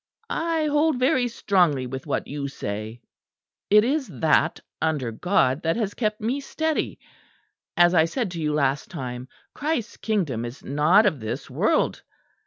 [0.31, 3.01] I hold very strongly with what you say;
[3.69, 6.97] it is that, under God, that has kept me steady.
[7.77, 12.01] As I said to you last time, Christ's Kingdom is not of this world.